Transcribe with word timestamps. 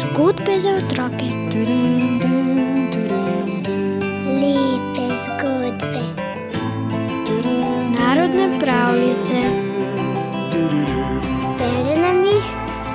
Zgodbe 0.00 0.60
za 0.60 0.68
otroke. 0.68 1.28
Lepe 4.40 5.06
zgodbe. 5.24 6.04
Narodne 7.98 8.60
pravljice. 8.60 9.34
Bere 11.58 12.00
nam 12.00 12.24
jih 12.24 12.46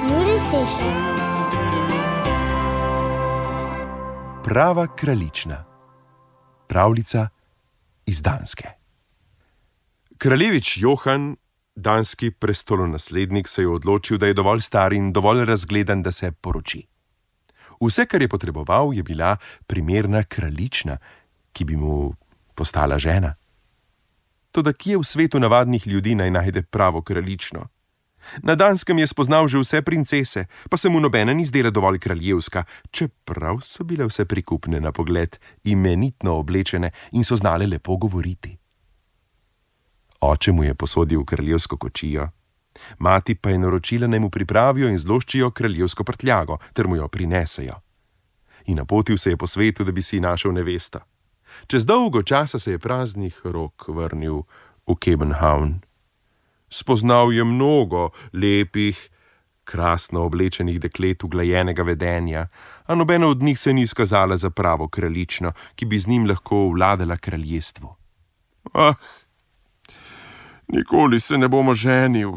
Juri 0.09 0.39
Sešer. 0.51 0.93
Prava 4.43 4.87
kraljična. 4.95 5.63
Pravljica 6.67 7.27
iz 8.05 8.21
Danske. 8.21 8.67
Kraljevič 10.17 10.77
Johan, 10.77 11.35
danski 11.75 12.31
prestolonaslednik, 12.31 13.47
se 13.47 13.61
je 13.61 13.67
odločil, 13.67 14.17
da 14.17 14.27
je 14.27 14.33
dovolj 14.33 14.61
star 14.61 14.93
in 14.93 15.11
dovolj 15.13 15.45
razgledan, 15.45 16.01
da 16.01 16.11
se 16.11 16.31
poroči. 16.31 16.87
Vse, 17.81 18.05
kar 18.05 18.21
je 18.21 18.27
potreboval, 18.27 18.93
je 18.93 19.03
bila 19.03 19.37
primerna 19.67 20.23
kraljična, 20.23 20.97
ki 21.53 21.65
bi 21.65 21.75
mu 21.75 22.13
postala 22.55 22.99
žena. 22.99 23.35
Toda 24.51 24.73
kje 24.73 24.97
v 24.97 25.03
svetu 25.03 25.39
navadnih 25.39 25.87
ljudi 25.87 26.15
naj 26.15 26.31
najde 26.31 26.61
pravo 26.61 27.01
kraljično? 27.01 27.67
Na 28.43 28.55
Danskem 28.55 28.99
je 28.99 29.07
spoznal 29.07 29.47
že 29.47 29.57
vse 29.57 29.81
princese, 29.81 30.45
pa 30.69 30.77
se 30.77 30.89
mu 30.89 30.99
nobena 30.99 31.33
ni 31.33 31.45
zdela 31.45 31.69
dovolj 31.69 31.99
kraljevska, 31.99 32.63
čeprav 32.91 33.59
so 33.61 33.83
bile 33.83 34.05
vse 34.05 34.25
prikupne 34.25 34.79
na 34.79 34.91
pogled, 34.91 35.39
imenitno 35.63 36.37
oblečene 36.37 36.91
in 37.11 37.23
so 37.23 37.35
znale 37.35 37.67
lepo 37.67 37.97
govoriti. 37.97 38.60
Oče 40.21 40.51
mu 40.51 40.63
je 40.63 40.73
posodil 40.73 41.25
kraljevsko 41.25 41.77
kočijo, 41.77 42.29
mati 42.99 43.35
pa 43.35 43.49
je 43.49 43.59
naročila, 43.59 44.07
naj 44.07 44.19
mu 44.19 44.29
pripravijo 44.29 44.89
in 44.89 44.97
zloščijo 44.97 45.51
kraljevsko 45.51 46.03
prtljago, 46.03 46.57
ter 46.73 46.87
mu 46.87 46.95
jo 46.95 47.07
prinesejo. 47.07 47.79
In 48.65 48.77
napotil 48.77 49.17
se 49.17 49.29
je 49.29 49.37
po 49.37 49.47
svetu, 49.47 49.83
da 49.83 49.91
bi 49.91 50.01
si 50.01 50.19
našel 50.19 50.53
nevesto. 50.53 50.99
Čez 51.67 51.85
dolgo 51.85 52.23
časa 52.23 52.59
se 52.59 52.71
je 52.71 52.79
praznih 52.79 53.41
rok 53.43 53.87
vrnil 53.87 54.43
v 54.87 54.95
Kebenhavn. 54.95 55.81
Spoznal 56.69 57.33
je 57.33 57.43
mnogo 57.43 58.09
lepih, 58.33 59.09
krasno 59.63 60.23
oblečenih 60.25 60.79
deklet 60.79 61.23
uglajenega 61.23 61.83
vedenja, 61.83 62.47
a 62.85 62.95
nobena 62.95 63.27
od 63.27 63.41
njih 63.43 63.59
se 63.59 63.73
ni 63.73 63.81
izkazala 63.81 64.37
za 64.37 64.49
pravo 64.49 64.87
kraljično, 64.87 65.51
ki 65.75 65.85
bi 65.85 65.99
z 65.99 66.07
njim 66.07 66.27
lahko 66.29 66.69
vladala 66.69 67.17
kraljestvu. 67.17 67.95
Ah, 68.73 68.95
nikoli 70.71 71.19
se 71.19 71.37
ne 71.37 71.47
bomo 71.47 71.73
ženil. 71.73 72.31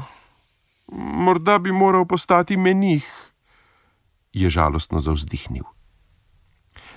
Morda 0.92 1.58
bi 1.58 1.72
moral 1.72 2.06
postati 2.06 2.56
menih, 2.56 3.06
je 4.32 4.50
žalostno 4.50 5.00
zavzdihnil. 5.00 5.64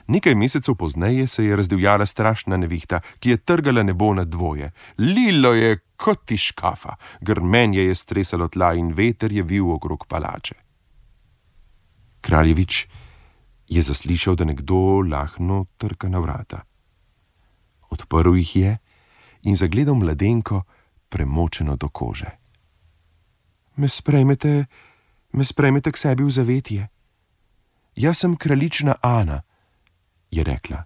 Nekaj 0.07 0.35
mesecev 0.35 0.75
pozneje 0.75 1.27
se 1.27 1.45
je 1.45 1.55
razdivjala 1.55 2.05
strašna 2.05 2.57
nevihta, 2.57 2.99
ki 3.19 3.29
je 3.29 3.37
trgala 3.37 3.83
nebo 3.83 4.13
na 4.13 4.23
dvoje. 4.25 4.71
Lilo 4.97 5.53
je 5.53 5.79
kot 5.95 6.25
ti 6.25 6.37
škafa, 6.37 6.95
grmenje 7.21 7.83
je 7.83 7.95
stresalo 7.95 8.47
tla 8.47 8.73
in 8.73 8.93
veter 8.93 9.31
je 9.31 9.43
vil 9.43 9.71
okrog 9.71 10.05
palače. 10.07 10.55
Kraljevič 12.21 12.87
je 13.67 13.81
zaslišal, 13.81 14.35
da 14.35 14.45
nekdo 14.45 15.01
lahno 15.03 15.65
trka 15.77 16.09
na 16.09 16.19
vrata. 16.19 16.63
Odprl 17.89 18.35
jih 18.35 18.55
je 18.55 18.77
in 19.43 19.55
zagledal 19.55 19.95
mladenko, 19.95 20.63
premočeno 21.09 21.75
do 21.75 21.89
kože. 21.89 22.29
Me 23.75 23.89
sprejmete, 23.89 24.65
me 25.33 25.43
sprejmete 25.43 25.91
k 25.91 25.97
sebi 25.97 26.23
v 26.23 26.31
zavetje. 26.31 26.87
Jaz 27.95 28.17
sem 28.17 28.35
kraljična 28.35 28.95
Ana 29.01 29.41
je 30.31 30.43
rekla. 30.43 30.83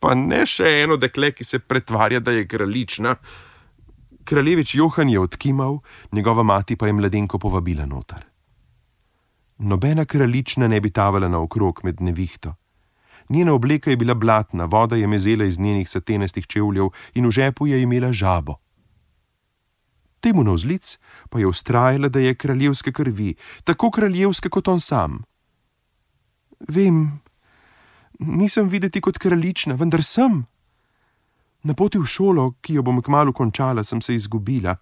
Pa 0.00 0.14
ne 0.14 0.46
še 0.48 0.80
eno 0.82 0.96
dekle, 0.96 1.32
ki 1.36 1.44
se 1.44 1.58
pretvarja, 1.60 2.20
da 2.20 2.32
je 2.32 2.46
kraljična. 2.48 3.14
Kraljevič 4.24 4.74
Johan 4.74 5.08
je 5.08 5.20
odkimal, 5.20 5.78
njegova 6.12 6.42
mati 6.42 6.76
pa 6.76 6.86
je 6.86 6.92
mladenko 6.92 7.38
povabila 7.38 7.86
noter. 7.86 8.24
Nobena 9.58 10.04
kraljična 10.04 10.68
ne 10.68 10.80
bi 10.80 10.90
tavala 10.90 11.28
naokrog 11.28 11.80
med 11.84 12.00
nevihto. 12.00 12.54
Njena 13.28 13.52
obleka 13.52 13.90
je 13.90 13.96
bila 13.96 14.14
blatna, 14.14 14.64
voda 14.64 14.96
je 14.96 15.06
mezela 15.06 15.44
iz 15.44 15.58
njenih 15.58 15.88
satenestih 15.88 16.46
čevljev 16.46 16.88
in 17.14 17.26
v 17.26 17.30
žepu 17.30 17.66
je 17.66 17.82
imela 17.82 18.12
žabo. 18.12 18.56
Temu 20.20 20.44
na 20.44 20.52
vzlic 20.52 20.98
pa 21.30 21.38
je 21.38 21.46
ustrajala, 21.46 22.08
da 22.08 22.20
je 22.20 22.34
kraljevske 22.34 22.92
krvi, 22.92 23.34
tako 23.64 23.90
kraljevske 23.90 24.48
kot 24.48 24.68
on 24.68 24.80
sam. 24.80 25.22
Vem, 26.68 27.20
nisem 28.18 28.68
videti 28.68 29.00
kot 29.00 29.18
kraljična, 29.18 29.74
vendar 29.74 30.02
sem. 30.04 30.42
Na 31.62 31.74
poti 31.74 31.98
v 31.98 32.08
šolo, 32.08 32.54
ki 32.60 32.74
jo 32.74 32.82
bom 32.82 33.00
kmalo 33.02 33.32
končala, 33.32 33.84
sem 33.84 34.00
se 34.00 34.14
izgubila, 34.14 34.76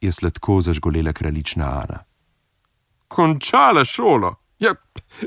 je 0.00 0.12
sladko 0.12 0.60
zažgolela 0.60 1.12
kraljična 1.12 1.68
Ana. 1.82 1.98
Končala 3.08 3.84
šolo? 3.84 4.34
Ja, 4.58 4.74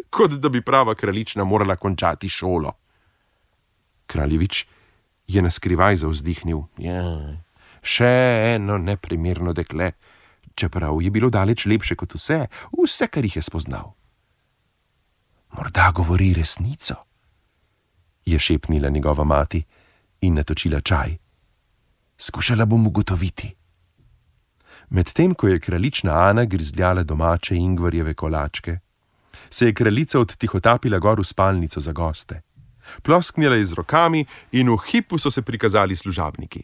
kot 0.09 0.37
da 0.41 0.49
bi 0.49 0.61
prava 0.61 0.95
kraljična 0.95 1.43
morala 1.43 1.75
končati 1.75 2.29
šolo. 2.29 2.72
Kraljevič 4.07 4.66
je 5.27 5.41
na 5.41 5.51
skrivaj 5.51 5.95
zauzdihnil. 5.95 6.61
Ja, 6.77 7.37
še 7.85 8.12
eno 8.56 8.78
neprimerno 8.81 9.53
dekle, 9.53 9.91
čeprav 10.56 11.01
je 11.01 11.12
bilo 11.12 11.29
daleč 11.29 11.68
lepše 11.69 11.96
kot 11.96 12.18
vse, 12.18 12.46
vse, 12.73 13.07
kar 13.07 13.25
jih 13.25 13.38
je 13.38 13.44
spoznal. 13.46 13.94
Morda 15.56 15.91
govori 15.96 16.34
resnico, 16.34 16.96
je 18.25 18.40
šepnila 18.40 18.90
njegova 18.90 19.23
mati 19.23 19.62
in 20.22 20.34
natočila 20.34 20.81
čaj. 20.81 21.18
Skušala 22.18 22.66
bom 22.66 22.88
ugotoviti. 22.88 23.53
Medtem 24.90 25.34
ko 25.34 25.47
je 25.47 25.59
kraljična 25.59 26.13
Ana 26.29 26.46
grizljala 26.46 27.03
domače 27.03 27.56
ingvarjeve 27.56 28.13
kolačke, 28.13 28.79
se 29.50 29.67
je 29.67 29.73
kraljica 29.73 30.19
odtihotapila 30.19 31.00
gor 31.00 31.19
v 31.19 31.23
spalnico 31.23 31.79
za 31.79 31.91
goste. 31.91 32.41
Plosknila 33.02 33.56
je 33.56 33.66
z 33.66 33.73
rokami 33.73 34.25
in 34.52 34.69
v 34.69 34.78
hipu 34.88 35.17
so 35.17 35.31
se 35.31 35.41
prikazali 35.41 35.96
služabniki. 35.96 36.63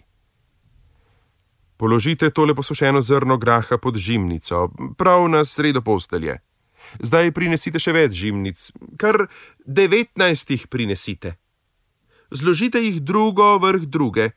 Položite 1.81 2.29
tole 2.29 2.53
posušeno 2.55 3.01
zrno 3.01 3.37
graha 3.37 3.77
pod 3.77 3.97
žimnico, 3.97 4.69
prav 4.97 5.29
na 5.29 5.45
sredo 5.45 5.81
postelje. 5.81 6.35
Zdaj 6.99 7.31
prinesite 7.33 7.81
še 7.81 7.95
več 7.95 8.13
žimnic, 8.19 8.67
kar 9.01 9.25
devetnajst 9.65 10.53
jih 10.53 10.67
prinesite. 10.69 11.31
Zložite 12.29 12.83
jih 12.83 12.99
drugo 13.01 13.57
vrh 13.65 13.89
druge. 13.89 14.29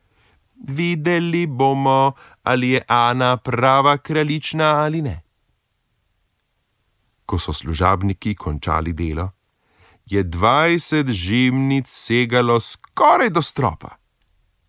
Videli 0.56 1.44
bomo, 1.46 2.14
ali 2.48 2.78
je 2.78 2.82
Ana 2.88 3.36
prava 3.36 3.98
kraljična 3.98 4.72
ali 4.86 5.04
ne. 5.04 5.20
Ko 7.28 7.36
so 7.36 7.52
služabniki 7.52 8.34
končali 8.40 8.96
delo, 8.96 9.28
je 10.08 10.24
dvajset 10.24 11.12
žimnic 11.12 11.92
segalo 11.92 12.56
skoraj 12.60 13.36
do 13.36 13.44
stropa. 13.44 13.98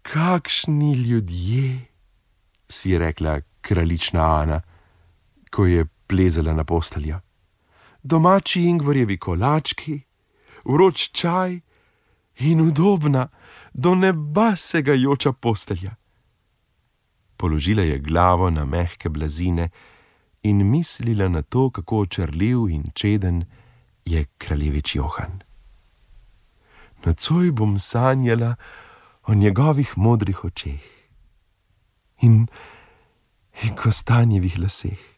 Kakšni 0.02 0.94
ljudje, 1.08 1.95
si 2.70 2.92
je 2.92 3.00
rekla 3.00 3.42
kraljična 3.62 4.42
Ana, 4.42 4.62
ko 5.52 5.66
je 5.66 5.86
plezala 6.08 6.54
na 6.54 6.64
posteljo 6.64 7.20
domači 8.06 8.62
ingvarjevi 8.64 9.18
kolački, 9.18 10.00
vroč 10.66 11.10
čaj 11.12 11.60
in 12.38 12.62
udobna, 12.62 13.28
do 13.74 13.96
neba 13.96 14.56
segajoča 14.56 15.32
postelja. 15.32 15.96
Položila 17.38 17.82
je 17.82 18.00
glavo 18.00 18.50
na 18.50 18.66
mehke 18.66 19.10
blazine 19.10 19.70
in 20.44 20.70
mislila 20.70 21.30
na 21.30 21.42
to, 21.42 21.70
kako 21.70 22.00
očrljiv 22.00 22.70
in 22.70 22.84
čeden 22.94 23.46
je 24.06 24.26
kraljevič 24.38 24.96
Johan. 24.96 25.42
Nocoj 27.06 27.52
bom 27.52 27.80
sanjala 27.80 28.56
o 29.24 29.34
njegovih 29.34 29.98
modrih 29.98 30.44
očeh 30.44 30.95
in, 32.26 32.46
in 33.64 33.76
kostanjevih 33.80 34.60
laseh 34.60 35.16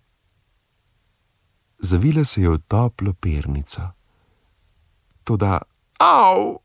zavila 1.80 2.26
se 2.26 2.42
je 2.42 2.50
v 2.50 2.58
toplo 2.68 3.14
pernico. 3.14 3.82
Toda, 5.24 5.62
av, 6.00 6.58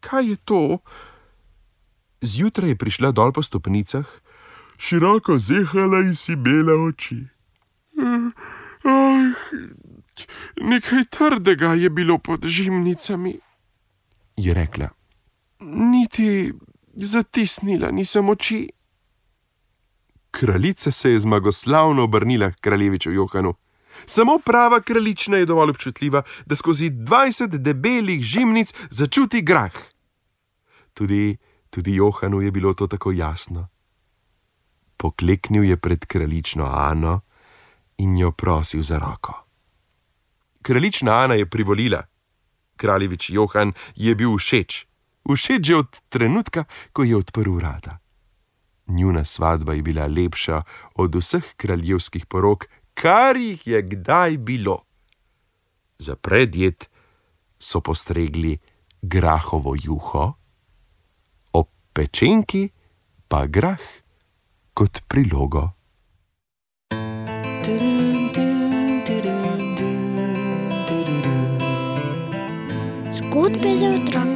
kaj 0.00 0.30
je 0.30 0.36
to? 0.44 0.78
Zjutraj 2.20 2.68
je 2.68 2.76
prišla 2.76 3.12
dol 3.12 3.32
po 3.32 3.42
stopnicah, 3.42 4.06
široko 4.76 5.38
zehala 5.38 6.00
in 6.04 6.14
si 6.14 6.36
bela 6.36 6.76
oči. 6.88 7.20
Ah, 8.00 9.36
nekaj 10.56 11.04
trdega 11.10 11.74
je 11.74 11.90
bilo 11.90 12.18
pod 12.18 12.44
žimnicami, 12.44 13.38
je 14.36 14.54
rekla. 14.54 14.88
Niti 15.60 16.52
zatisnila 16.94 17.90
nisem 17.90 18.28
oči. 18.28 18.68
Kraljica 20.30 20.90
se 20.90 21.10
je 21.10 21.18
zmagoslavno 21.18 22.02
obrnila 22.02 22.50
k 22.50 22.60
kraljeviču 22.60 23.12
Johanu. 23.12 23.54
Samo 24.06 24.38
prava 24.44 24.80
kraljična 24.80 25.36
je 25.36 25.46
dovolj 25.46 25.70
občutljiva, 25.70 26.22
da 26.46 26.56
skozi 26.56 26.90
20 26.90 27.46
debelih 27.46 28.22
žimnic 28.22 28.74
začuti 28.90 29.42
grah. 29.42 29.72
Tudi, 30.94 31.36
tudi 31.70 31.94
Johanu 31.94 32.40
je 32.40 32.50
bilo 32.50 32.74
to 32.74 32.86
tako 32.86 33.12
jasno. 33.12 33.68
Pokleknil 34.96 35.64
je 35.64 35.76
pred 35.76 36.06
kraljično 36.06 36.64
Ano 36.64 37.20
in 37.98 38.16
jo 38.16 38.32
prosil 38.32 38.82
za 38.82 38.98
roko. 38.98 39.46
Kraljična 40.62 41.12
Ana 41.12 41.34
je 41.34 41.46
privolila, 41.46 42.02
kraljevič 42.76 43.30
Johan 43.30 43.72
je 43.96 44.14
bil 44.14 44.36
všeč, 44.36 44.86
všeč 45.24 45.66
že 45.66 45.76
od 45.76 46.00
trenutka, 46.08 46.64
ko 46.92 47.04
je 47.04 47.16
odprl 47.16 47.52
vrata. 47.52 47.98
Njuna 48.90 49.24
svadba 49.24 49.72
je 49.74 49.82
bila 49.82 50.06
lepša 50.06 50.62
od 50.94 51.14
vseh 51.14 51.54
kraljevskih 51.56 52.26
porok, 52.26 52.66
kar 52.94 53.36
jih 53.36 53.66
je 53.66 53.82
kdaj 53.82 54.38
bilo. 54.38 54.82
Za 55.98 56.16
predjed 56.16 56.88
so 57.58 57.80
postregli 57.80 58.58
grahovo 59.02 59.76
juho, 59.82 60.32
ob 61.52 61.68
pečenki 61.92 62.68
pa 63.28 63.46
grah 63.46 63.80
kot 64.74 65.00
prilogo. 65.08 65.70
Zgodbe 73.14 73.78
za 73.78 73.88
otroke. 73.88 74.29